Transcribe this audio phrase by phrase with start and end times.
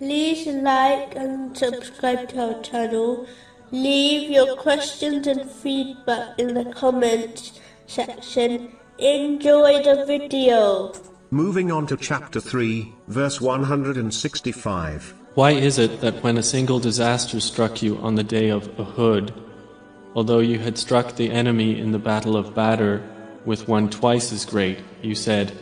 [0.00, 3.26] like and subscribe to our channel.
[3.70, 8.72] Leave your questions and feedback in the comments section.
[8.98, 10.92] Enjoy the video.
[11.30, 15.14] Moving on to chapter 3, verse 165.
[15.34, 19.32] Why is it that when a single disaster struck you on the day of Uhud,
[20.14, 22.98] although you had struck the enemy in the battle of Badr
[23.44, 25.52] with one twice as great, you said,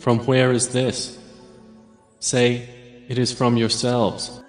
[0.00, 1.16] From where is this?
[2.18, 2.68] Say,
[3.10, 4.40] It is from yourselves.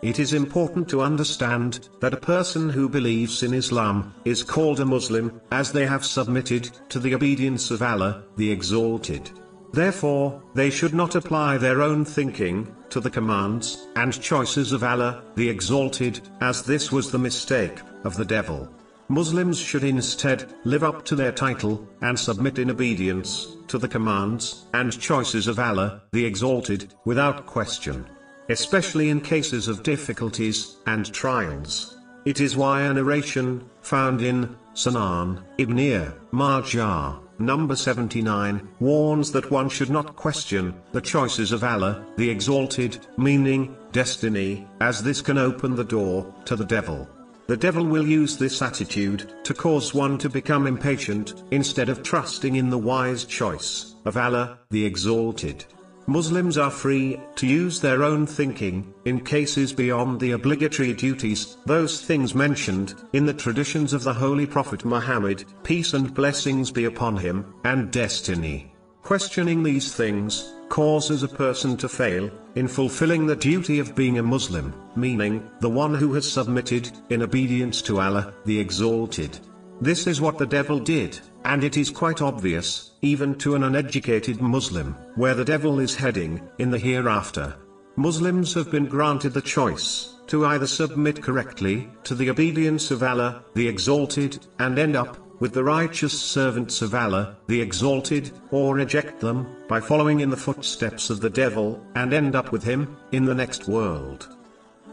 [0.00, 4.86] It is important to understand that a person who believes in Islam is called a
[4.86, 9.30] Muslim, as they have submitted to the obedience of Allah, the Exalted.
[9.74, 15.22] Therefore, they should not apply their own thinking to the commands and choices of Allah,
[15.34, 18.66] the Exalted, as this was the mistake of the devil.
[19.08, 24.66] Muslims should instead live up to their title and submit in obedience to the commands
[24.74, 28.06] and choices of Allah, the Exalted, without question.
[28.48, 31.96] Especially in cases of difficulties and trials.
[32.24, 39.68] It is why a narration found in Sunan Ibn Majah number 79, warns that one
[39.68, 45.74] should not question the choices of Allah, the Exalted, meaning destiny, as this can open
[45.74, 47.08] the door to the devil.
[47.46, 52.56] The devil will use this attitude to cause one to become impatient, instead of trusting
[52.56, 55.64] in the wise choice of Allah, the Exalted.
[56.08, 62.00] Muslims are free to use their own thinking in cases beyond the obligatory duties, those
[62.00, 67.16] things mentioned in the traditions of the Holy Prophet Muhammad, peace and blessings be upon
[67.16, 68.72] him, and destiny.
[69.02, 74.22] Questioning these things causes a person to fail in fulfilling the duty of being a
[74.22, 79.38] Muslim, meaning the one who has submitted in obedience to Allah, the Exalted.
[79.80, 84.40] This is what the devil did, and it is quite obvious, even to an uneducated
[84.40, 87.54] Muslim, where the devil is heading, in the hereafter.
[87.96, 93.44] Muslims have been granted the choice, to either submit correctly, to the obedience of Allah,
[93.54, 99.20] the Exalted, and end up, with the righteous servants of Allah, the Exalted, or reject
[99.20, 103.24] them, by following in the footsteps of the devil, and end up with him, in
[103.24, 104.28] the next world.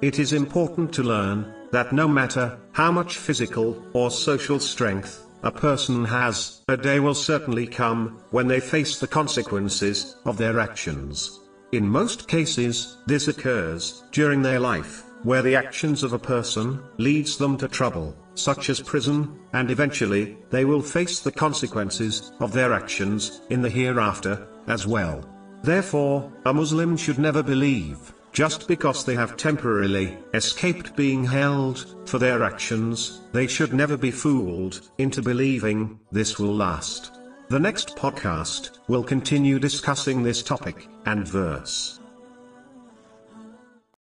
[0.01, 5.51] It is important to learn, that no matter, how much physical, or social strength, a
[5.51, 11.39] person has, a day will certainly come, when they face the consequences, of their actions.
[11.71, 17.37] In most cases, this occurs, during their life, where the actions of a person, leads
[17.37, 22.73] them to trouble, such as prison, and eventually, they will face the consequences, of their
[22.73, 25.23] actions, in the hereafter, as well.
[25.63, 32.17] Therefore, a Muslim should never believe, just because they have temporarily escaped being held for
[32.17, 37.11] their actions, they should never be fooled into believing this will last.
[37.49, 41.99] The next podcast will continue discussing this topic and verse.